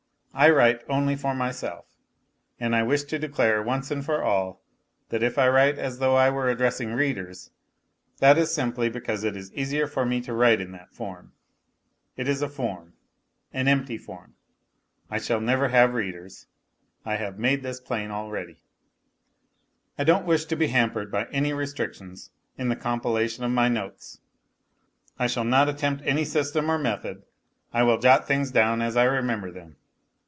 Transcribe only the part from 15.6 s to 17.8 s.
have readers. I have made